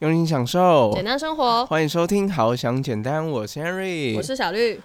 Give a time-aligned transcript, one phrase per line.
[0.00, 1.66] 用心享受，简单生活。
[1.66, 4.80] 欢迎收听《好想简单》，我是 Henry，我是小绿。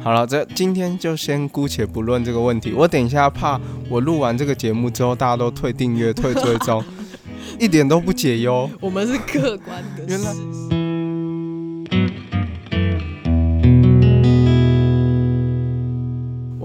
[0.00, 2.72] 好了，这今天就先姑且不论这个问题。
[2.72, 6.84] 我等一下怕我录完这个节目之后，大家都退订阅、退追踪，
[7.58, 8.70] 一点都不解忧。
[8.80, 10.04] 我们是客观的。
[10.06, 10.65] 原来。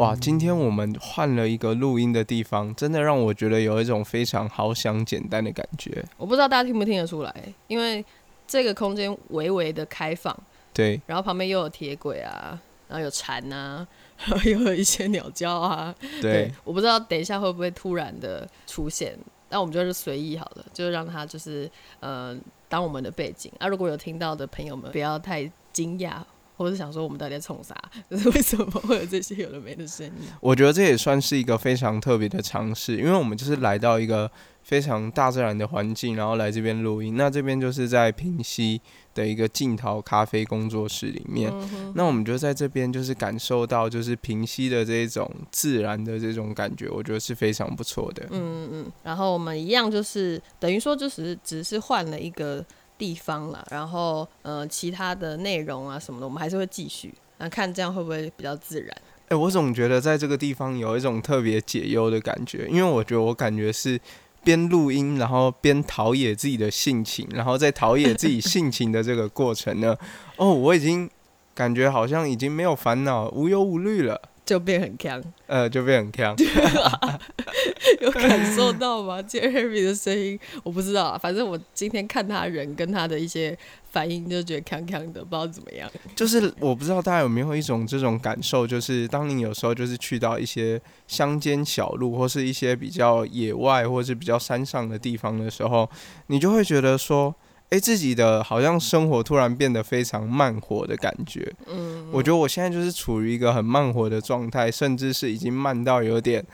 [0.01, 6.03] 哇，今天我们换了一个录音的地方，真的让我觉得有一种非常好想简单的感觉。
[6.17, 7.31] 我不知道大家听不听得出来，
[7.67, 8.03] 因为
[8.47, 10.35] 这个空间微微的开放，
[10.73, 12.59] 对，然后旁边又有铁轨啊。
[12.87, 13.87] 然后有蝉啊，
[14.25, 15.95] 然后又有一些鸟叫啊。
[16.19, 19.17] 对，我不知道等一下会不会突然的出现，
[19.49, 22.37] 那我们就是随意好了，就让它就是呃
[22.67, 23.49] 当我们的背景。
[23.59, 26.15] 啊，如果有听到的朋友们，不要太惊讶。
[26.61, 27.75] 或是想说我们到底在冲啥？
[28.09, 30.13] 就是为什么会有这些有的没的声音？
[30.39, 34.29] 我觉得这也算是一个非常特别的尝试，因为我们就是来到一个
[34.61, 37.15] 非常大自然的环境，然后来这边录音。
[37.17, 38.79] 那这边就是在平溪
[39.15, 41.51] 的一个镜头咖啡工作室里面。
[41.95, 48.23] 那我们就在这边就是感受到就是平溪的这种自然的这种感觉，我觉得是非常不错的。
[48.29, 48.91] 嗯嗯嗯。
[49.03, 52.63] 然后我们一样就是等于说就是只是换了一个。
[53.01, 58.95] 地方了，然后呃，其他的内容啊什么的，我们还是会继续，那看这样会不会比较自然？
[59.29, 63.99] 哎，我总觉得在这个地方有一种特别解忧的感觉，因为我觉得我感觉是
[64.43, 69.97] 边录音，然后边陶冶自己的性情，然后在陶冶自己性情的这个过程呢，
[70.37, 71.09] 哦，我已经
[71.55, 74.21] 感觉好像已经没有烦恼，无忧无虑了。
[74.51, 76.35] 就变很强，呃，就变很强，
[78.01, 79.21] 有感受到吗？
[79.21, 83.57] 杰 Harry 的声音，我不知道啊，反正我今天看他人跟他的一些
[83.91, 85.89] 反应，就觉得强强的，不知道怎么样。
[86.17, 95.89] 就是我不知道大家有没有一种这种感受，就是当你有时候就是去到一些乡间小路，或是一些比较野外，或是比较山上的地方的时候，
[96.27, 97.33] 你就会觉得说。
[97.71, 101.49] 哎，自己的好像生活突然变得非常慢活的感觉。
[101.67, 106.45] 嗯，我觉得我现在就是处于一个很慢活的状态，甚至是已经慢到有点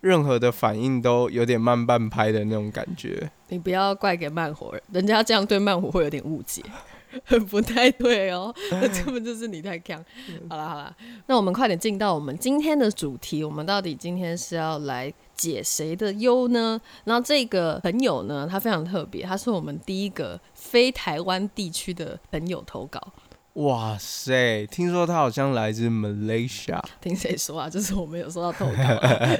[0.00, 3.28] 任何的反应都有点慢半拍的那种感觉。
[3.48, 6.62] 你不要怪给慢活人，人家这样对慢活会有点误解，
[7.48, 8.54] 不太对哦。
[8.70, 10.04] 那根本就是你太强。
[10.48, 15.12] 好了好了，那我们快点进到我们今天的主题，我们到底今天是要来。
[15.40, 16.78] 解谁的忧呢？
[17.04, 23.00] 然后这个朋友呢，他非常特别，他是我们第一个非台湾地区的朋友投稿。
[23.54, 26.80] 哇塞，听说他好像来自 Malaysia。
[27.00, 27.68] 听谁说啊？
[27.68, 28.72] 就是我没有收到投稿，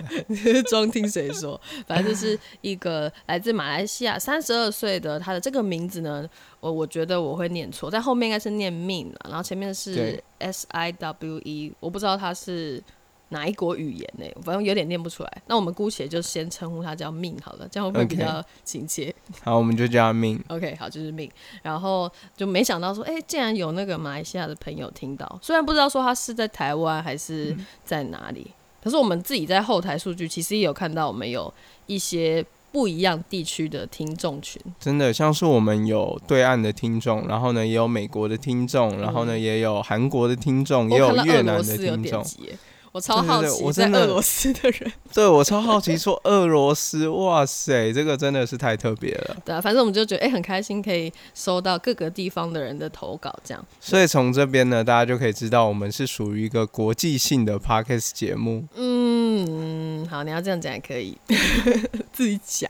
[0.68, 1.58] 装听谁说。
[1.86, 6.28] 反正就是一个来自马来西亚三十二岁的，他的这个名字呢，
[6.58, 12.82] 我我觉得我会念错，在后面应该是念 Min，然后前面是 S I W E，我不知道他是。
[13.30, 14.24] 哪一国语言呢？
[14.42, 15.42] 反正有点念不出来。
[15.46, 19.12] 那我们姑且就先称呼他叫命好了，这样会比较亲切。
[19.42, 20.38] 好，我们就叫他命。
[20.48, 21.30] OK，好，就是命。
[21.62, 28.50] 然后就没想到说，哎，竟然有那个马来西亚的朋友听到，虽然不知道说他是在台湾还是在哪里，
[28.82, 31.52] 可是我们自己在后台数据其实也有看到，我们有
[31.86, 34.60] 一些不一样地区的听众群。
[34.80, 42.24] 真的，像是我们有对岸的听众，然后呢也有美国的听众，然后呢也有韩国的听众，也有越南的听众。
[42.92, 49.36] 我超好奇，在俄罗斯的人， 对我超好奇，说俄罗斯，哇塞，这个真的是太特别了。
[49.44, 53.64] 对啊，反正我们就觉得，哎，很开心可以收到各个地方的人的投稿，这样。
[53.80, 58.64] 所以从这边呢，大家就可以知道，我们是属于一个国际性的 podcast 节目。
[58.74, 61.16] 嗯，好，你要这样讲也可以，
[62.12, 62.68] 自己讲，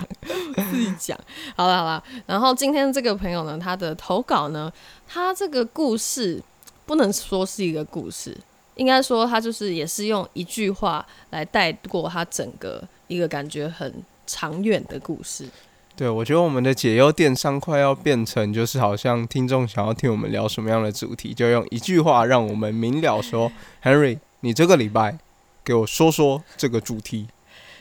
[0.70, 1.18] 自己讲。
[1.56, 4.70] 好了好了，然后今天这个朋友呢，他的投稿呢，
[5.08, 6.42] 他这个故事
[6.84, 8.36] 不能说是一个故事。
[8.80, 13.92] 应该说，他就是也是用一句话来带过他整个一个感觉很
[14.26, 15.46] 长远的故事。
[15.94, 25.18] 对，我觉得我们的解忧电商快要变成，就是好像听众想要听我们聊什么样的主题，就用一句话让我们明了说：“Henry，你这个礼拜
[25.62, 27.28] 给我说说这个主题。”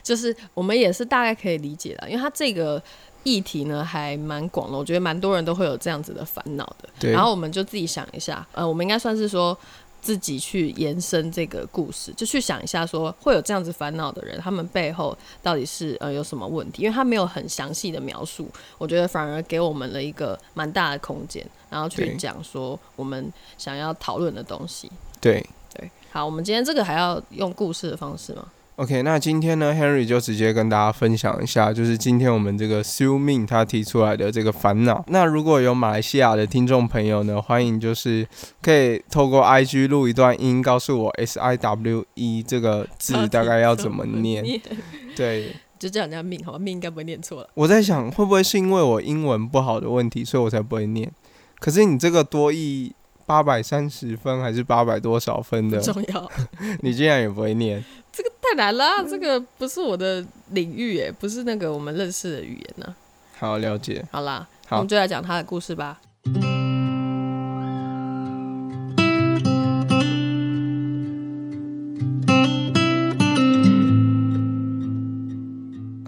[0.04, 2.82] 就是我们也是大概可以理解的，因为他这个
[3.22, 6.90] 议题呢还蛮广的，我觉得蛮多人都会有这样子的烦恼的。
[6.98, 9.56] 对，然后我们就自己想一下，呃，我们应该算是说。
[10.00, 16.82] 自己去延伸这个故事，就去想一下，说会有这样子烦恼的人，他们背后到底是呃有什么问题？
[16.82, 18.48] 因为他没有很详细的描述，
[18.78, 24.90] 我觉得反而给我们了一个蛮大的空间，然后去讲说我们想要讨论的东西。
[25.20, 25.44] 对
[25.74, 28.46] 对，好，我们今天这个还要用故事的方式吗？
[28.80, 35.04] OK，那今天呢，Henry 就直接跟大家分享一下，就是今天我们这个 Su Ming 他提出来的这个烦恼。
[35.08, 38.26] 那如果有马来西亚的听众朋友呢，欢迎就是
[38.62, 44.42] 可以透过 IG 录一段音，告诉我 S I W E 这个字大概要怎么念。
[45.14, 46.58] 对，就这样叫命好吧？
[46.58, 47.50] 命应该不会念错了。
[47.52, 51.12] 我在想，会不会是因为我英文不好的问题，所以我才不会念？
[51.58, 52.94] 可是你这个多译
[53.30, 56.28] 八百三十分还是八百多少分的，重要，
[56.82, 57.80] 你竟然也不会念？
[58.10, 62.92] 这个太难了，这个不是我的领域耶，不是那个我们认识的语言呢。
[63.38, 64.04] 好，了解。
[64.10, 66.00] 好啦，我们就来讲他的故事吧。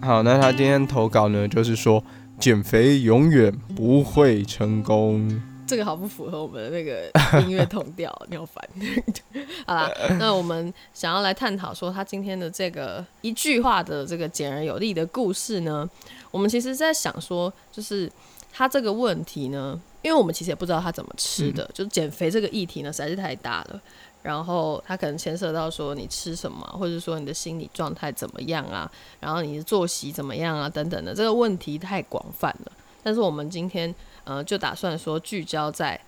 [0.01, 2.03] 好，那他今天投稿呢，就是说
[2.37, 5.41] 减肥永远不会成功。
[5.73, 7.09] 这个好不符合我们的那个
[7.41, 8.63] 音乐同调，你好烦。
[9.65, 15.89] 好啦，那我们想要来探讨说他今天的这个一句话的这个简而有力的故事呢，
[16.29, 18.07] 我们其实在想说，就是
[18.51, 23.81] 他这个问题呢，因为我们其实也不知道他怎么吃的，就是减肥这个议题呢实在是太大了。
[24.21, 28.89] 然后他可能牵涉到说你吃什么，或者说你的心理状态怎么样啊，
[29.19, 32.71] 然后你的作息怎么样啊，等等的，这个问题太广泛了。
[33.05, 33.93] 但是我们今天
[34.25, 35.99] 呃就打算说聚焦在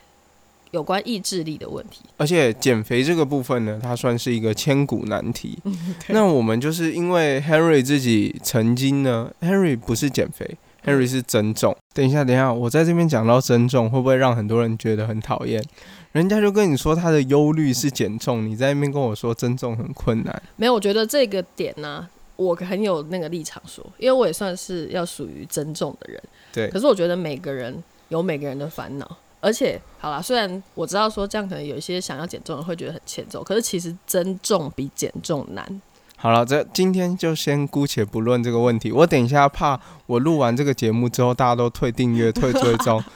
[0.72, 2.02] 有关意志力的问题。
[2.18, 5.58] 而且减肥这个部分呢，它算是一个千古难题。
[6.10, 11.76] 那我们就是因为 Henry 自己曾经呢，Henry 不是减肥，Henry 是增重。
[11.94, 15.64] 等一下，等一下，我在这边讲到增重，会不会让很多人觉得很讨厌？
[16.12, 20.44] 人家就跟你说他的忧虑是减重，你在那边跟我说增重很困难。
[20.56, 22.08] 没有，我觉得这个点呢，
[22.38, 26.22] 我很有那个立场说，因为我也算是要属于增重的人。
[26.54, 26.70] 对。
[26.70, 35.82] 可是我觉得每个人有每个人的烦恼，而且好啦，虽然我知道说这样可能有一些想要减重的人会觉得很欠揍，可是其实增重比减重难。
[36.18, 38.92] 好了，这今天就先姑且不论这个问题。
[38.92, 43.04] 我等一下怕我录完这个节目之后，大家都退订阅、退追踪。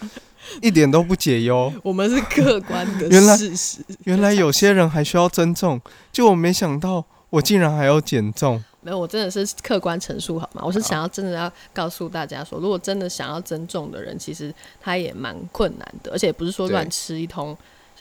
[0.62, 3.86] 一点都不解忧，我们是客观的事实。
[4.06, 5.80] 原来有些人还需要增重，
[6.12, 8.64] 就我没想到，我竟然还要减重。
[8.82, 10.62] 没有，我真的是客观陈述好吗？
[10.66, 17.58] 我是想要真的要告诉大家说，如果真的想要增重的人，其实他也蛮困难的，而且不是说乱吃一通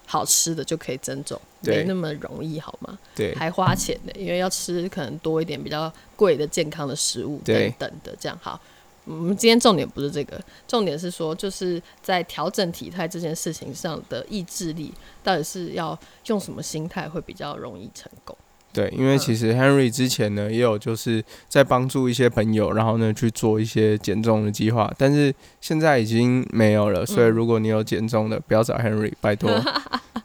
[0.07, 2.99] 好吃的就可以增重，没那么容易好吗？
[3.15, 8.61] 对，还花钱的，因为要吃可能多一点比较贵的健康的食物等等的，这样好。
[9.05, 14.93] 我们今天重点不是这个，重点是说，就是在调整体态这件事情上的意志力，
[15.25, 18.37] 到底是要用什么心态会比较容易成功？
[18.73, 27.05] 对，因为其实 Henry 之前呢，也有就是在帮助一些朋友，然后呢去做一些减重的计划，但是现在已经没有了。
[27.05, 29.51] 所以如果你有减重的，不要找 Henry， 拜托。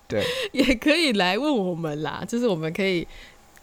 [0.08, 3.08] 对，也可以来问我们啦，就是我们可以。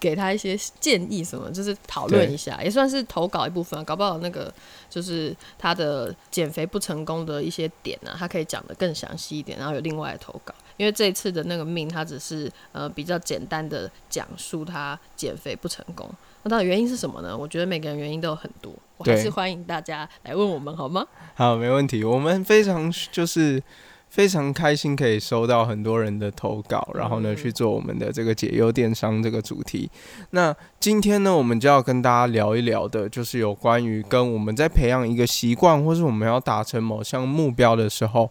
[0.00, 3.84] 给他一些建议，什么就是讨论一下，也算是投稿一部分。
[3.84, 4.50] 搞不好那个
[4.88, 10.54] 就是他的减肥不成功的一些点呢，他可以讲的更详细一点，然后有另外的投稿。
[10.80, 16.08] 因为这一次的那个命，他只是呃比较简单的讲述他减肥不成功。
[16.44, 17.36] 那到底原因是什么呢？
[17.36, 21.06] 我觉得每个人原因都有很多，我还是欢迎大家来问我们好吗？
[21.34, 23.62] 好，没问题，我们非常就是。
[24.10, 29.88] 非常开心可以收到很多人的投稿，然后呢去做我们的这个解忧电商这个主题。
[30.30, 38.28] 那今天呢，我们就要跟大家聊一聊的，就是有关于跟我们在培养一个习惯，或是我们要达成某项目标的时候，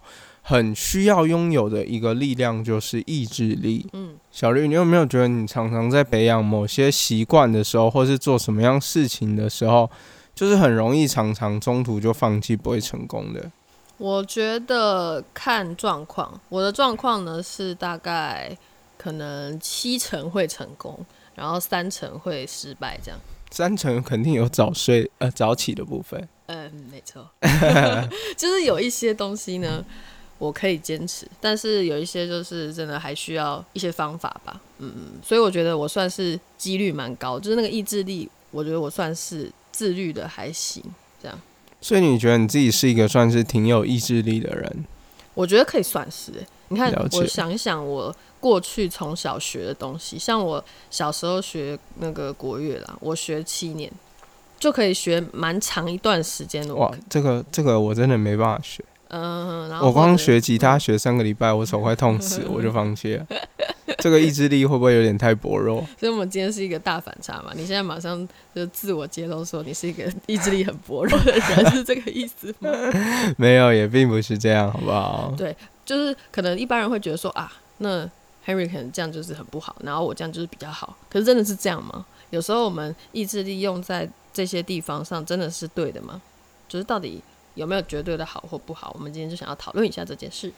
[0.50, 3.86] 很需要拥有的一个力量，就是意志力。
[3.92, 9.88] 嗯，小绿，你有没有觉得你常常在培养某些习惯的时候，或是做什么样事情的时候，
[10.34, 13.48] 就是很容易常常中途就放弃，不会成功的？
[13.96, 18.50] 我觉得看状况，我的状况呢是大概
[18.98, 20.98] 可能七成会成功，
[21.36, 23.20] 然后三成会失败，这样。
[23.52, 26.28] 三成肯定有早睡呃早起的部分。
[26.46, 27.28] 嗯，没错，
[28.36, 29.84] 就是有一些东西呢，
[30.40, 34.58] 我可以坚持，但是有一些就是真的还需要一些方法吧。
[34.78, 40.82] 嗯嗯，所以我觉得我算是几率蛮高，就是那个意志力，我觉得我算是自律的还行，
[41.22, 41.38] 这样。
[41.82, 44.84] 所以你觉得你自己是一个算是挺有意志力的人？
[45.34, 46.32] 我觉得可以算是。
[46.68, 53.90] 你看，我想一想，我过去从小学的东西，像我小时候学那个国乐啦，我学七年
[54.58, 56.74] 就可以学蛮长一段时间的。
[56.74, 58.82] 哇，这个这个我真的没办法学。
[59.12, 63.26] 嗯，我光学吉他学三个礼拜，我手快痛死，我就放弃了。
[63.98, 65.84] 这个意志力会不会有点太薄弱？
[65.98, 67.50] 所以，我们今天是一个大反差嘛？
[67.54, 72.70] 你现在马上就自我揭露说你是一个意志力很薄弱的人，是这个意思吗？
[73.36, 75.34] 没有，也并不是这样，好不好？
[75.36, 78.08] 对，就是可能一般人会觉得说啊，那
[78.46, 80.96] Henry 可能这样就是很不好，然后我这样就是比较好。
[81.10, 82.06] 可是真的是这样吗？
[82.30, 86.22] 有时候我们意志力用在这些地方上，真的是对的吗？
[86.68, 87.20] 就是到底
[87.60, 88.90] 有没有绝对的好或不好？
[88.94, 90.50] 我们今天就想要讨论一下这件事。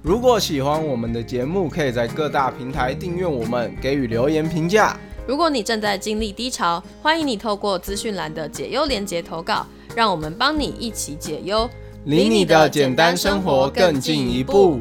[0.00, 4.96] 如果喜欢我们的节目，可以在各大平台订阅我们，给予留言评价。
[5.26, 9.66] 如果你正在经历低潮，欢迎你透过资讯栏的解忧连接投稿，
[9.96, 11.68] 让我们帮你一起解忧，
[12.04, 14.78] 离你的简单生活更进一步。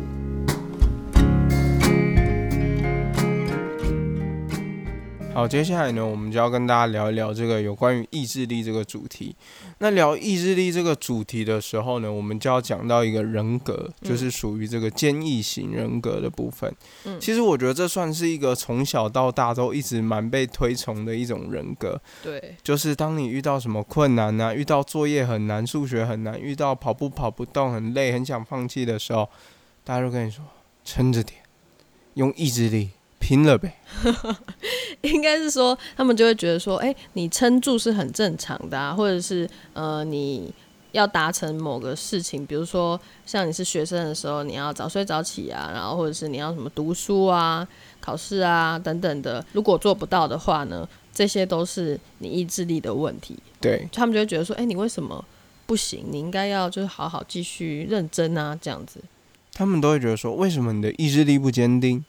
[5.39, 9.33] 好，接下来呢，我们就要跟大家聊一聊这个有关于意志力这个主题。
[9.77, 16.75] 那聊意志力这个主题的时候呢，我们就要讲到一个人格，就是属于这个坚毅型人格的部分。
[17.05, 21.97] 嗯，其实我觉得这算是一个从小到大都一直蛮被推崇的一种人格。
[22.21, 29.29] 对，就是当你遇到什么困难呢，遇到作业很难、数学很难，遇到跑步跑不动、很累、很想放弃的时候，
[29.85, 30.43] 大家都跟你说
[30.83, 31.39] 撑着点，
[32.15, 32.89] 用意志力。
[33.19, 33.75] 拼了呗，
[35.01, 40.51] 应该是说他们就会觉得说，哎，你撑住是很正常的啊，或者是呃，你
[40.93, 47.67] 要达成某个事情，比如说像你是学生的时候，你要早睡早起啊，然后或者是你要什么读书啊、
[47.99, 53.37] 考试啊等等的，如果做不到的话呢，这些都是你意志力的问题。
[53.61, 55.23] 对，他们就会觉得说，哎，你为什么
[55.65, 56.05] 不行？
[56.09, 59.01] 你应该要就是好好继续认真啊，这样子。
[59.53, 62.03] 他们都会觉得说，为什么你的意志力不坚定？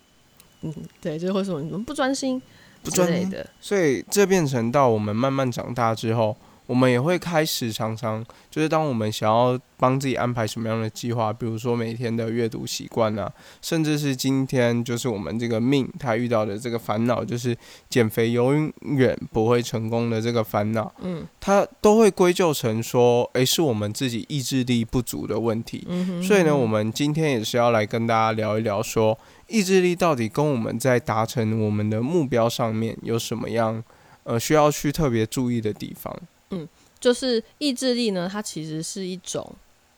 [0.63, 2.41] 嗯，对，就是为什么你们不专心
[2.83, 6.37] 不专心的，所以这变成到我们慢慢长大之后。
[6.71, 13.29] 我们也会开始常常，就是当我们想要帮自己安排什么样的计划，比如说每天的阅读习惯啊，
[13.61, 17.57] 甚至是今天就是我们这个命他遇到的这个烦恼，就是
[17.89, 25.85] 减肥永远不会成功的这个烦恼，嗯，他都会归咎成说，诶，是我们自己意志力不足的问题。
[26.23, 33.83] 所以呢，我们今天也是要来跟大家聊一聊，说意志力到底跟我们在达成我们的目标上面有什么样，
[34.23, 36.17] 呃，需要去特别注意的地方。
[36.51, 39.51] 嗯，就是意志力呢，它其实是一种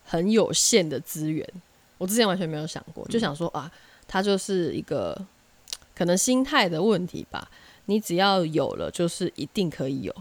[0.05, 1.47] 很有限的资源。
[1.99, 3.71] 我之前完全没有想过，就想说啊，
[4.07, 5.17] 它就是一个
[5.95, 7.51] 可能心态的问题吧。
[7.87, 10.15] 你只要有了，就是一定可以有。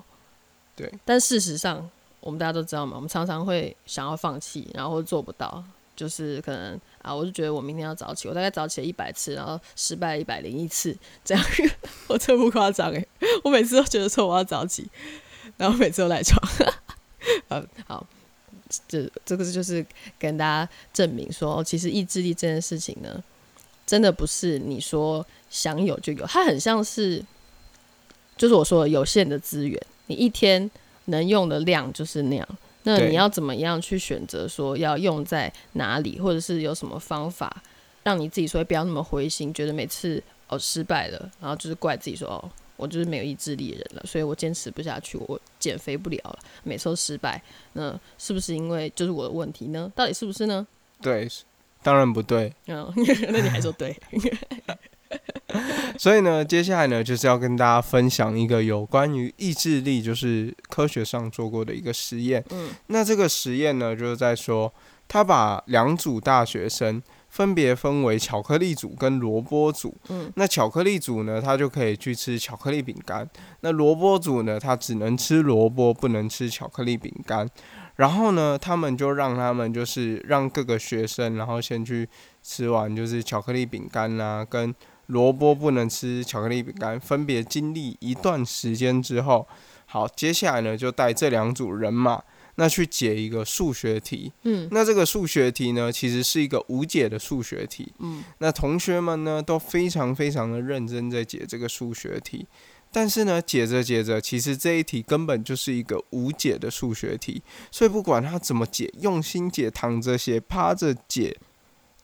[0.76, 0.92] 对。
[1.06, 5.64] 但事实上，我们大家都知道嘛，我们常常会想要放弃，然后做不到。
[5.94, 11.46] 就是可能啊，我就觉得我明天要早起，我大概早起了一百次，然后失败一百零一次，这样。
[12.08, 13.08] 我真不夸张诶，
[13.44, 14.90] 我每次都觉得说我要早起。
[15.62, 16.42] 然后每次都赖床，
[17.50, 18.04] 呃，好，
[18.88, 19.86] 这这个就是
[20.18, 23.24] 跟大家证明说，其实意志力这件事情呢，
[23.86, 27.24] 真的不是你说想有就有，它很像是，
[28.36, 30.68] 就是我说的有限的资源，你一天
[31.06, 37.62] 能用的量就是那样，那你要怎么样去选择说要用在哪里，或者是有什么方法
[38.02, 42.50] 让你自己说不要那么灰心，觉得每次哦失败了，然后就是怪自己说哦。
[42.82, 47.40] 我就是没有意志力的人了，所以我坚持不下去，我减肥不了了，每次都失败。
[47.74, 49.92] 那是不是因为就是我的问题呢？
[49.96, 50.66] 到底是不是呢？
[51.00, 51.30] 对，
[51.84, 52.52] 当然不对。
[52.66, 52.92] 嗯，
[53.30, 53.96] 那你还说对？
[56.00, 62.44] 所以呢，接下来呢，就是要跟大家分享一个有关于意志力，就是科学上做过的一个实验。
[62.50, 64.74] 嗯，那这个实验呢，就是在说，
[65.08, 67.02] 他把两组大学生。
[67.32, 69.96] 分别分为巧克力组跟萝卜组。
[70.10, 73.28] 嗯，那巧克力组呢，他就可以去吃巧克力饼干。
[73.62, 77.50] 那萝卜组呢，他只能吃萝卜，不能吃巧克力饼干。
[77.96, 82.08] 然后呢，他们就让他们就是让各个学生，然后先去
[82.44, 89.48] 吃完就是巧克力饼干啊，跟萝卜不能吃巧克力饼干，分别经历一段时间之后，
[89.86, 92.22] 好，接下来呢，就带这两组人马。
[92.56, 102.46] 那去解一个数学题，嗯，那这个数学题呢，其实是一个无解的数学题，嗯，那同学们呢都非常非常的认真在解这个数学题，
[102.92, 107.42] 但是呢，解着解着，其实这一题根本就是一个无解的数学题，
[107.72, 111.38] 所以不管他怎么解，用心解，躺着写，趴着解，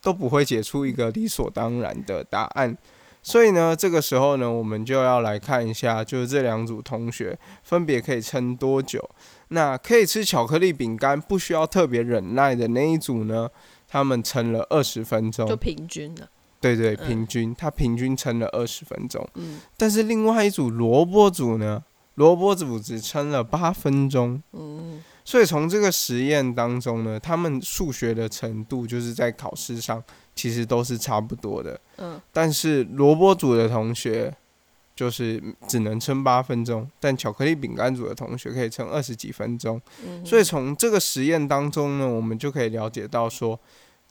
[0.01, 2.77] 都不会解出一个理所当然的答案。
[3.21, 9.09] 所以呢，这个时候呢，我们就要来看一下，就是这两组同学分别可以撑多久。
[9.49, 13.49] 那可以吃巧克力饼干，不需要特别忍耐的那一组呢，
[13.87, 16.27] 他们撑了二十分钟，就平均了。
[16.59, 19.27] 对对，平均，他平均撑了二十分钟。
[19.35, 19.59] 嗯。
[19.77, 21.83] 但是另外一组萝卜组呢，
[22.15, 24.41] 萝卜组只撑了八分钟。
[24.53, 25.03] 嗯。
[25.23, 30.03] 所以从这个实验当中呢，他们数学的程度就是在考试上。
[30.37, 34.31] 其实都是差不多的，嗯，但是萝卜组的同学
[34.97, 39.79] 就是只能撑八分钟，但巧克力饼干组的同学可以撑二十几分钟。
[40.03, 43.59] 嗯所以从这个实验当中呢，我们就可以了解到说，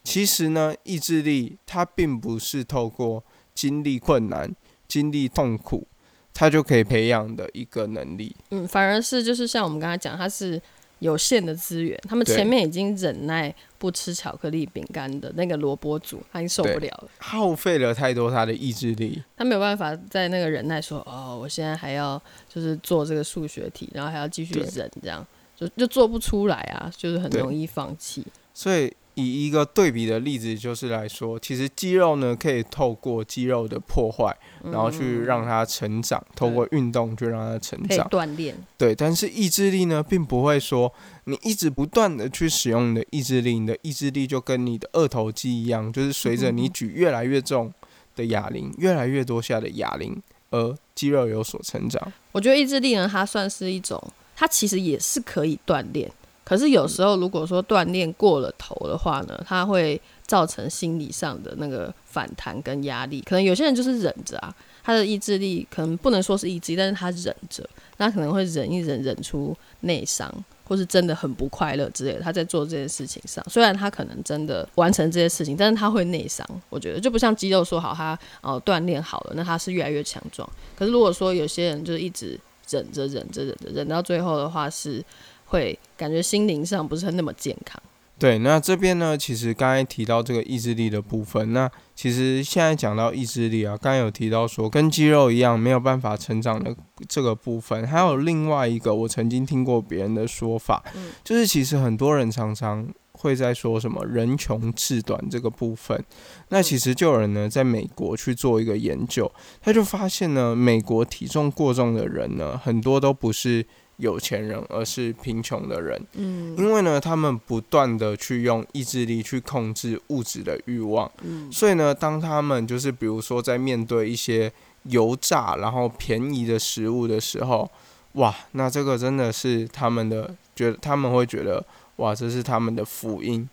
[0.05, 3.21] 其实呢，意志力它并不是透过
[3.53, 4.55] 经历困难、
[4.87, 5.85] 经历痛苦，
[6.33, 8.33] 它就可以培养的一个能力。
[8.51, 10.61] 嗯，反而是就是像我们刚才讲，它是
[10.99, 19.21] 有限的资源，他们前面已经忍耐不吃巧克力饼干的那个萝卜组，他已经受不了了，耗费了太多他的意志力。
[19.35, 25.25] 他没有办法在那个忍耐说，哦，我现在还要就是做这个数学题，然后还要继续忍，这样
[25.55, 28.25] 就就做不出来啊，就是很容易放弃。
[28.53, 34.31] 所以以一个对比的例子就是来说，其实肌肉呢可以透过肌肉的破坏，
[34.63, 38.07] 然后去让它成长，透过运动去让它成长。
[38.09, 40.93] 锻炼，对，但是意志力呢，并不会说
[41.23, 47.73] 你一直不断的去使用你的意志力，你的意志力就跟你的二头肌一样，就是随着你举越来越重
[48.15, 50.21] 的哑铃，越来越多下的哑铃，
[50.51, 52.13] 而肌肉有所成长。
[52.31, 53.99] 我觉得意志力呢，它算是一种，
[54.35, 56.11] 它其实也是可以锻炼。
[56.47, 63.19] 可是有时候如果说锻炼过了头的话呢，它会造成心理上的那个反弹跟压力。
[63.19, 72.21] 可能有些人就是忍着啊，他的意志力可能不能说是意志力，但是他忍着，那可能会忍一忍，忍出内伤，或是真的很不快乐之类的。
[72.21, 76.47] 他在做这件事情上，虽然他可能真的完成这些事情，但是他会内伤。
[76.69, 80.49] 我觉得就不像肌肉说好他哦锻炼好了，那他是越来越强壮。
[80.77, 82.39] 可是如果说有些人就一直
[82.69, 85.03] 忍着忍着忍着忍到最后的话，是
[85.47, 87.81] 会感觉心灵上不是那么健康。
[88.19, 96.75] 对，那这边呢，其实刚才提到这个意志力的部分，那其实现在讲到意志力啊，刚才有提到说跟肌肉一样没有办法成长的
[97.07, 101.11] 这个部分，还有另外一个我曾经听过别人的说法，嗯。
[101.23, 106.03] 就是其实很多人常常会在说什么人穷志短这个部分，
[106.49, 113.63] 那其实就有人呢在美国去做一个研究，他就发现呢，美国体重过重的人呢，很多都不是
[113.97, 116.01] 有钱人，而是贫穷的人。
[116.13, 124.51] 嗯因为呢，他们不断的去用意志力去控制物质的欲望，嗯所以呢，当他们就是比如说在面对一些
[124.83, 127.69] 油炸然后便宜的食物的时候，
[128.13, 131.63] 哇，那这个真的是他们的觉得他们会觉得
[131.97, 133.47] 哇，这是他们的福音。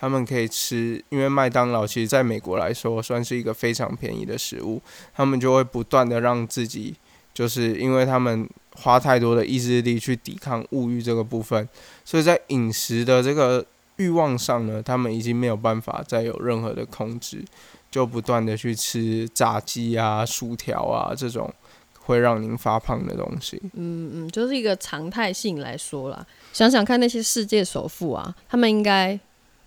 [0.00, 4.80] 他们可以吃，因为麦当劳其实在美国来说算是一个非常便宜的食物，
[5.12, 6.94] 他们就会不断的让自己，
[7.34, 8.48] 就是因为他们
[8.80, 11.68] 花太多的意志力去抵抗物欲这个部分，
[12.04, 13.64] 所以在饮食的这个
[13.96, 17.44] 欲望上呢，他们已经没有办法再有任何的控制，
[17.90, 21.52] 就不断的去吃炸鸡啊、薯条啊这种
[22.04, 23.60] 会让您发胖的东西。
[23.74, 26.24] 嗯嗯，就是一个常态性来说啦。
[26.52, 29.18] 想想看那些世界首富啊，他们应该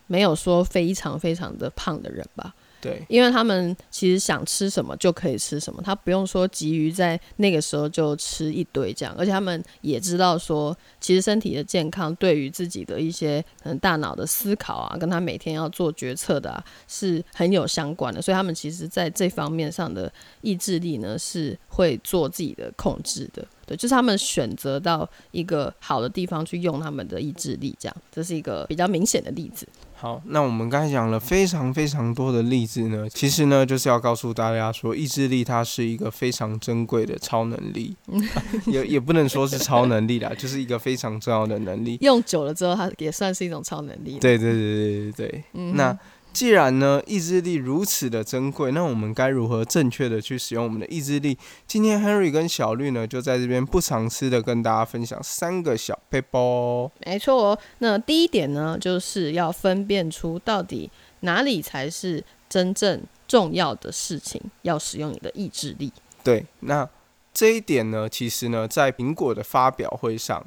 [0.07, 2.53] 没有说非常非常的胖的人吧？
[2.81, 23.45] 对，因为他们其实想吃什么就可以吃什么，他不用说急于在那个时候就吃一堆这样，而且他们也知道说，其实身体的健康对于自己的一些可能大脑的思考啊，跟他每天要做决策的、啊、是很有相关的，所以他们其实在这方面上的意志力呢是会做自己的控制的。
[23.67, 29.67] 对，就是他们选择到一个好的地方去用他们的意志力，这样，这是一个比较明显的例子。
[30.01, 37.95] 好，那我们刚才讲了非常非常多的例子呢，其实呢就是要告诉大家说，意志力它是一个非常珍贵的超能力，
[38.65, 41.99] 也也不能说是超能力啦，就是一个非常重要的能力。
[42.01, 45.43] 用久了之后，它也算是一种超能力。，对对对对对对。
[45.53, 45.95] 嗯那
[46.33, 51.37] 既然呢意志力如此的珍贵，那我们该如何正确的去使用我们的意志力？
[51.67, 56.91] 今天 Henry 跟小绿呢就在这边不藏私的跟大家分享三个小 paper 哦。
[57.05, 57.59] 没错哦。
[57.79, 60.89] 那第一点呢，就是要分辨出到底
[61.21, 65.91] 哪里才是真正重要的事情，要使用你的意志力。
[66.23, 66.87] 对，那
[67.33, 70.45] 这一点呢，其实呢，在苹果的发表会上，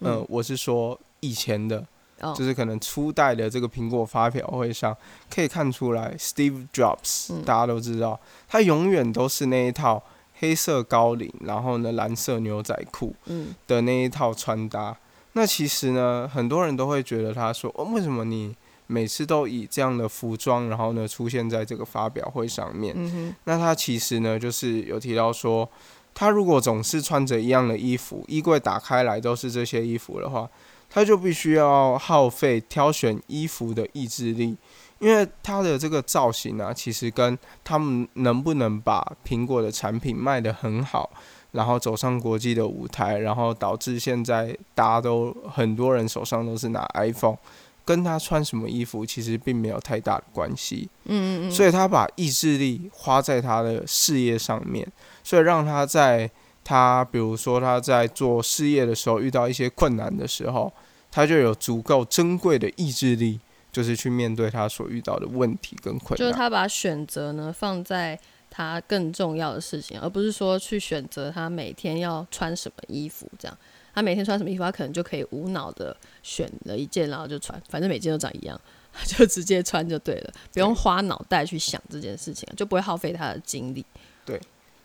[0.00, 1.86] 呃、嗯我是说以前的，
[2.22, 4.96] 哦就是可能初代的这个苹果发表会上，
[5.28, 10.02] 可以看出来，Steve Jobs、嗯大家都知道，他永远都是那一套
[10.38, 14.96] 黑色高领，然后呢蓝色牛仔裤嗯的那一套穿搭。
[15.34, 18.54] 那其实呢，很多人都会觉得他说，哦，为什么你
[18.86, 22.94] 每次都以这样的服装，然后呢出现在这个发表会上面？
[22.96, 25.66] 嗯，那他其实呢，就是有提到说，
[26.12, 30.46] 他如果总是穿着一样的衣服，衣柜打开来都是这些衣服的话，
[30.92, 34.56] 他就必须要耗费挑选衣服的意志力，
[34.98, 41.10] 因为他的这个造型啊，其实跟他们能不能把苹果的产品卖得很好，
[41.52, 47.38] 然后走上国际的舞台，然后导致现在大家都很多人手上都是拿 iPhone。
[47.84, 50.88] 跟他穿什么衣服其实并没有太大的关系。
[51.06, 54.86] 嗯嗯嗯，所以他把意志力花在他的事业上面，
[55.24, 56.30] 所以让他在
[56.64, 60.72] 他比如说他在做事业的时候遇到一些困难的时候，
[61.10, 66.16] 他就有足够珍贵的意志力，就是去面对他所遇到的问题跟困难。
[66.16, 73.58] 就是他把选择呢放在他更重要的事情，而不是说去选择他每天要穿什么衣服这样。
[73.94, 78.58] 他每天穿什么衣服，他可能就可以无脑的选了一件，然后就穿，反正每件都长一样，
[79.04, 83.84] 就直接穿就对了，不用花脑袋去想这件事情，就不会耗费他的精力。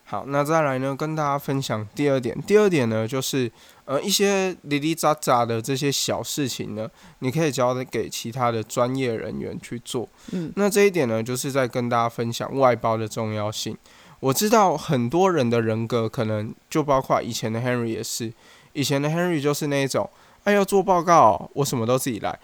[0.09, 2.33] 好，那再来呢，跟大家分享第二点。
[2.43, 3.51] 第二点呢，就是
[3.83, 6.89] 呃一些零零杂杂的这些小事情呢，
[7.19, 10.07] 你可以交给其他的专业人员去做。
[10.31, 13.77] 嗯，那这一点呢，就是在跟大家分享外包的重要性。
[14.21, 18.31] 我知道很多人的人格可能就包括以前的 Henry 也是，
[18.71, 20.09] 以前的 Henry 就是那一种，
[20.45, 22.39] 哎要做报告，我什么都自己来，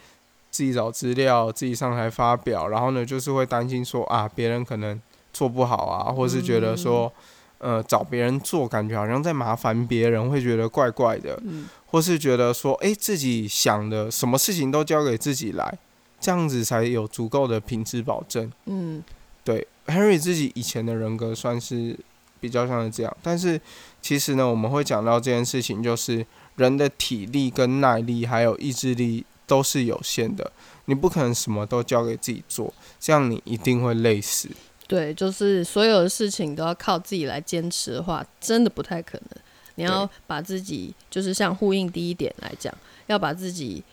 [0.52, 7.10] 自己找资料，自己上台发表，然后呢就是会担心说啊别人可能做不好啊，或是觉得说。
[7.64, 15.78] 呃，找别人做，感觉好像在麻烦别人，会觉得怪怪的，嗯或是觉得说，诶，自己想的什么事情都交给自己来，
[16.20, 18.52] 这样子才有足够的品质保证。
[18.66, 19.02] 嗯
[19.46, 21.98] 对，Henry 自己以前的人格算是
[22.42, 23.62] 比较像是这样，但是
[24.02, 26.26] 其实呢，我们会讲到这件事情，就是
[26.58, 30.52] 人的体力跟耐力还有意志力都是有限的，
[30.86, 34.50] 你不可能什么都交给自己做，这样你一定会累死。
[34.94, 39.30] 对，就是所有的事情都要靠自己来坚持的话，真的不太可能。
[39.74, 42.72] 你要把自己，就是像呼应第一点来讲，
[43.08, 43.84] 要把自己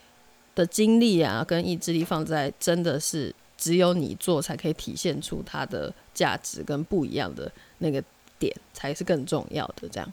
[0.55, 8.05] 的精力啊跟意志力放在真的是只有你做才可以体现出它的价值跟不一样的那个
[8.39, 9.89] 点，才是更重要的。
[9.89, 10.13] 这样，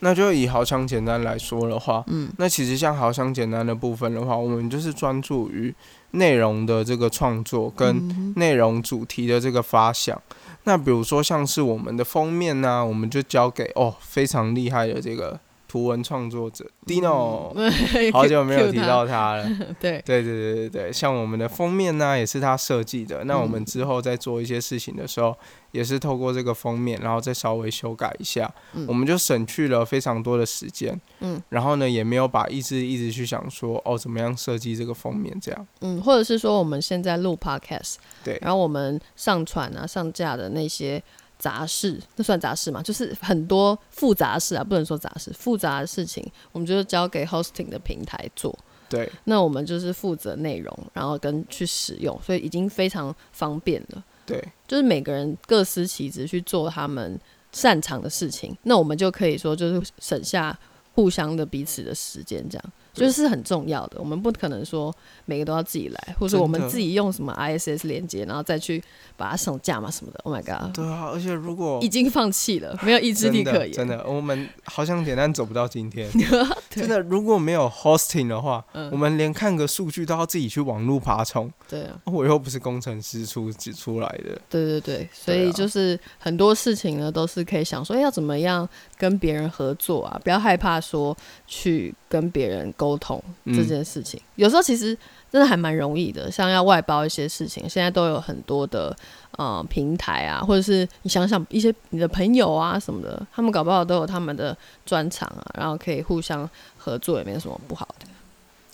[0.00, 5.72] 那就以豪强简单来说的话，嗯，那其实像豪强简单的部分的话，我们就是专注于
[6.12, 10.20] 内容的这个创作跟嗯内容主题的这个发想。
[10.64, 15.38] 那比如说像是我们的封面呢、我们就交给哦非常厉害的这个
[15.72, 17.50] 图文创作者 Dino，
[18.12, 19.48] 好久没有提到他了。
[19.80, 23.24] 对，对对对对对，像我们的封面呢、也是他设计的。
[23.24, 25.34] 那我们嗯之后在做一些事情的时候，
[25.70, 31.00] 也是透过这个封面，然后再稍微修改一下，嗯我们就省去了非常多的时间。
[31.20, 35.66] 嗯，然后呢，也没有把一直一直去想说哦，怎么样设计这个封面这样。
[35.80, 41.02] 嗯，或者是说我们现在录 podcast，对然后我们上传啊、上架的那些
[41.42, 42.80] 杂事，那算杂事吗？
[42.80, 48.56] 就是很多复杂事啊，不能说杂事，复杂的事情，我们就是交给 hosting 的平台做。
[48.88, 54.04] 对那我们就是负责内容，然后跟去使用，所以已经非常方便了。
[54.24, 57.18] 对就是每个人各司其职去做他们
[57.50, 60.56] 擅长的事情，那我们就可以说就是省下
[60.94, 63.98] 互相的彼此的时间，这样对就是很重要的。
[63.98, 68.82] 我们不可能说每个都要自己来，或者我们自己用什么 ISS 连接，然后再去
[69.16, 70.20] 把它上架嘛什么的。
[70.24, 73.72] Oh my god，对啊，而且如果已经放弃了，没有意志力可言。
[73.72, 76.10] 真的，我们好像简单走不到今天。
[76.70, 81.52] 真的，如果没有 hosting 的话，嗯我们连看个数据都要自己去网络爬虫。
[81.68, 84.40] 对 啊，我又不是工程师出出来的。
[84.50, 90.20] 对对对，所以就是很多事情呢，都是可以想说，哎要怎么样跟别人合作啊？
[90.22, 94.20] 不要害怕说去跟别人沟通嗯这件事情。
[94.34, 94.94] 有时候其实
[95.30, 98.94] 真的还蛮容易的，像要外包一些事情，现在都有很多的
[99.38, 106.46] 呃平台啊，或者是你想想一些你的朋友啊什么的，他们搞不好都有他们的专长啊，然后可以互相
[106.76, 108.06] 合作，也没有什么不好的。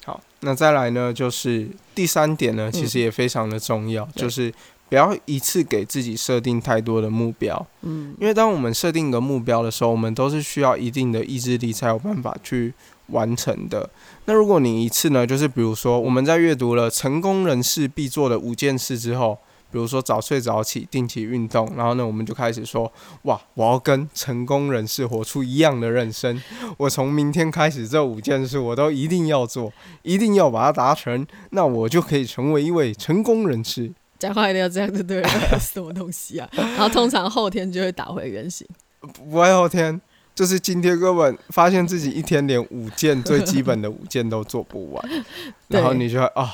[0.04, 4.52] 好，那再来呢，就是第三点呢，其实也非常的重要，嗯就是
[4.88, 7.64] 不要一次给自己设定太多的目标。
[7.82, 12.72] 嗯，因为当我们设定一个目标的时候，我们都是需要一定的意志力才有办法去
[13.08, 13.88] 完成的。
[14.24, 19.38] 那如果你一次呢，就是比如说我们在阅读了成功人士必做的五件事之后，
[19.70, 22.90] 比如说早睡早起、定期运动，然后呢，我们就开始说，
[23.22, 26.40] 哇，我要跟成功人士活出一样的人生。
[26.78, 33.92] 我从明天开始，这五件事我都一定要做，一定要把它达成，那我就可以成为一位成功人士。
[34.18, 35.28] 讲话一定要这样子对了，
[35.60, 36.48] 什么东西啊？
[36.52, 38.66] 然后通常后天就会打回原形。
[39.00, 40.00] 不会后天，
[40.38, 45.10] 就是今天根本发现自己一天连五件最基本的五件都做不完，
[45.66, 46.48] 然后你就会啊，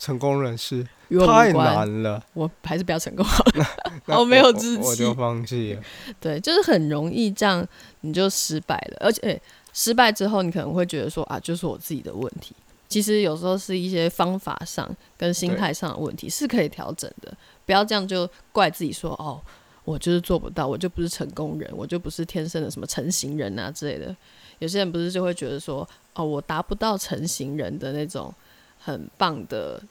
[0.00, 0.84] 成功人士
[1.28, 3.64] 太，难了，我还是不要成功好了。
[4.18, 5.82] 我没有我志气我就放弃了。
[6.18, 7.64] 对，就是很容易这样
[8.00, 12.52] 你就失败了，而且、诶失败之后你可能会觉得说啊，就是我自己的问题。
[12.88, 17.32] 其实有时候是一些方法上跟心态上的问题是可以调整的，
[17.64, 19.40] 不要这样就怪自己说哦，
[19.84, 24.14] 我就是做不到，我就不是成功人，我就不是天生的什么成型人啊之类的。
[24.58, 28.32] 有些人不是就会觉得说哦，我达不到成型人的那种
[28.78, 29.82] 很棒的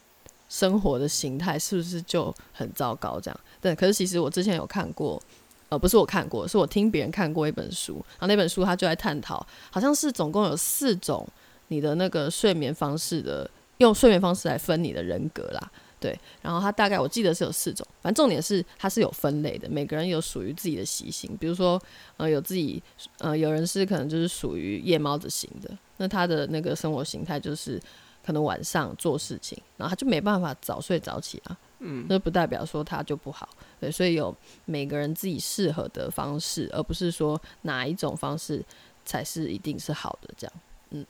[0.48, 3.20] 生活的形态，是不是就很糟糕？
[3.20, 3.74] 这样对。
[3.76, 5.22] 可是其实我之前有看过，
[5.70, 11.28] 呃，不是我看过，是我听别人看过一本书，然后那本书他就在探讨，好像是总共有四种
[11.70, 15.72] 你的那个睡眠方式的，用睡眠方式来分你的人格啦。
[16.00, 21.82] 对，然后它大概我记得是有四种，反正重点是它是有分类的，每个人有属于自己的习性，比如说
[22.16, 22.82] 呃有自己
[23.18, 27.78] 呃有人是可能就是属于夜猫子型的，那他的那个生活形态就是
[28.26, 33.50] 可能晚上做事情，然后他就没办法早睡早起啊，嗯，那不代表说他就不好，
[33.82, 34.34] 对，所以有
[34.64, 38.64] 每个人自己适合的方式，而不是说哪一种方式
[39.04, 40.54] 才是一定是好的这样。
[40.92, 41.06] 嗯，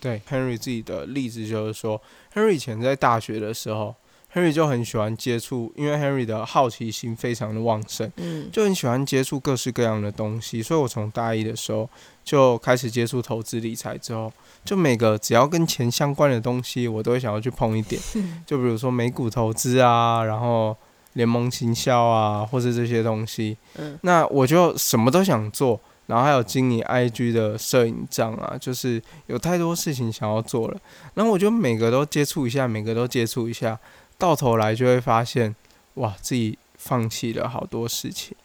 [0.00, 2.00] 对，Henry 自己的例子就是说
[2.32, 3.92] ，Henry 以前在大学的时候。
[4.34, 10.62] Henry 就很喜欢接触，因为 Henry 的好奇心非常的旺盛，嗯，就很喜欢接触各式各样的东西。
[10.62, 11.88] 所以我从大一的时候
[12.24, 14.32] 就开始接触投资理财，之后
[14.64, 18.00] 就每个只要跟钱相关的东西，我都会想要去碰一点。
[18.46, 20.74] 就比如说美股投资啊，然后
[21.12, 23.58] 联盟行销啊，或者这些东西。
[23.76, 30.80] 嗯，那我就什么都想做，然后还有经营 IG 的摄影账啊，就是有太多事情想要做了。
[31.12, 33.78] 然后我就每个都接触一下，每个都接触一下。
[34.22, 35.52] 到头来就会发现，
[35.94, 38.36] 哇，自己放弃了好多事情。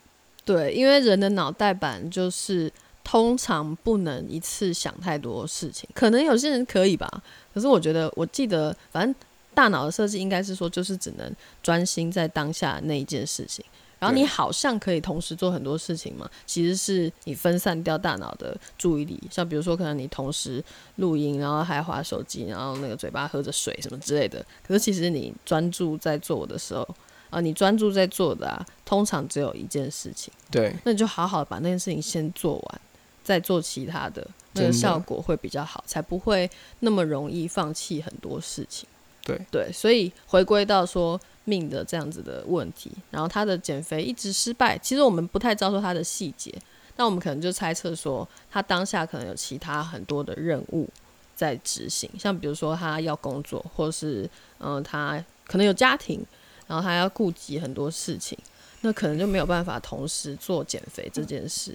[0.44, 2.72] 对，因为人的脑袋板就是
[3.04, 7.08] 通常不能一次想太多事情，可能有些人可以吧。
[7.54, 9.14] 可是我觉得，我记得，反正
[9.54, 13.64] 大脑的设计应该是说，就是只能专心在当下那一件事情。
[14.00, 19.20] 然后你好像可以同时做很多事情嘛，其实是你分散掉大脑的注意力。
[19.32, 20.64] 像比如说，可能你同时
[20.98, 24.46] 录音，然后还划手机，然后那个嘴巴喝着水什么之类的。
[24.66, 26.88] 可是其实你专注在做的时候，
[27.32, 30.32] 啊，你专注在做的啊，通常只有一件事情。
[30.52, 32.82] 对，那你就好好把那件事情先做完，
[33.24, 36.48] 再做其他的，那个效果会比较好，才不会
[36.82, 38.88] 那么容易放弃很多事情。
[39.24, 41.20] 对对，所以回归到说。
[41.48, 44.78] 命的这样子的问题，然后他的减肥一直失败。
[44.78, 46.54] 其实我们不太知道说他的细节，
[46.98, 50.88] 那我们可能就猜测说，他当下可能有其他很多的任务
[51.36, 54.30] 在执行，像比如说他要工作，或是
[54.60, 56.22] 嗯，他可能有家庭，
[56.68, 58.38] 然后他要顾及很多事情，
[58.82, 61.74] 那可能就没有办法同时做减肥这件事。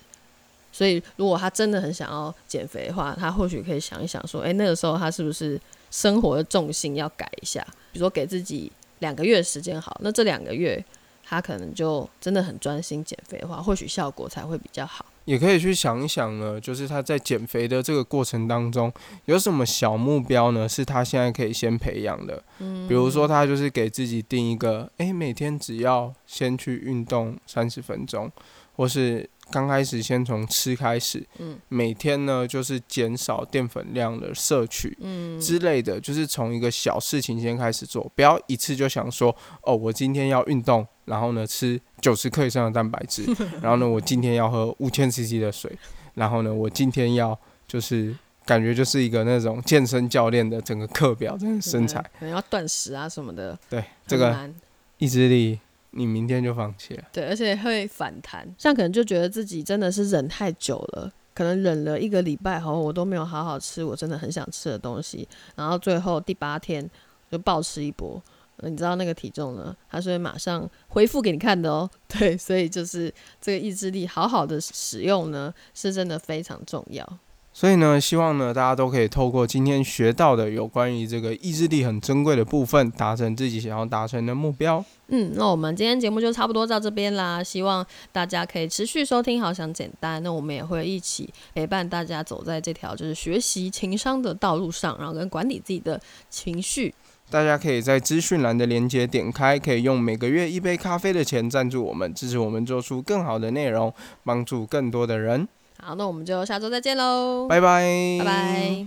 [0.71, 5.59] 所以，如果他真的很想要减肥的话，他或许可以想一想说，诶，那个时候他是不是
[5.91, 8.71] 生活的重心要改一下，比如说给自己。
[9.03, 10.83] 两个月时间好，那这两个月
[11.25, 15.05] 他可能就真的很专心减肥的话，或许效果才会比较好。
[15.25, 18.93] 也可以去想一想呢，就是他在减肥的这个过程当中，
[19.27, 20.69] 有什么小目标呢？
[20.69, 22.43] 是他现在可以先培养的。
[22.59, 28.31] 嗯，比如说他就是给自己定一个，诶，每天只要先去运动三十分钟，
[28.77, 29.29] 或是。
[29.51, 43.25] 刚开始先从吃开始，嗯，每天呢就是减少淀粉量的摄取，嗯之类的，就是从一个小事情先开始做，不要一次就想说，哦，我今天要运动，然后呢吃九十克以上的蛋白质，
[43.61, 45.71] 然后呢我今天要喝五千 CC 的水，
[46.15, 54.51] 然后呢我今天要就是感觉就是一个那种健身教练的整个课表，这个身材，可能要断食啊什么的，对，这个
[54.97, 55.59] 意志力。
[55.93, 66.89] 你明天就放弃了，对，而且会反弹，像可能就觉得自己真的是忍太久了，可能忍了一个礼拜后，我都没有好好吃我真的很想吃的东西，然后最后第八天
[67.31, 68.23] 就暴吃一波，
[68.59, 77.19] 你知道那个体重呢，它是会马上恢复给你看的哦， 对，所以就是这个意志力好好的使用呢，是真的非常重要。
[77.55, 84.83] 所以呢，希望呢，大家都可以透过今天学到的有关于这个意志力很珍贵的部分，达成自己想要达成的目标。
[85.09, 87.43] 嗯，那我们今天节目就差不多到这边啦。
[87.43, 90.23] 希望大家可以持续收听，好想简单。
[90.23, 96.95] 那我们也会一起陪伴大家走在这条就是学习情商的道路上，然后跟管理自己的情绪。
[97.31, 103.93] 大家可以在资讯栏的链接点开，可以用每个月一杯咖啡的钱赞助我们，支持我们做出更好的内容，
[104.25, 105.47] 帮助更多的人。
[105.85, 107.49] 好，那我们就下周再见喽！
[107.49, 108.87] 拜拜，拜拜。